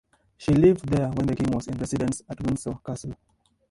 [0.35, 3.13] She lived there when the King was in residence at Windsor Castle.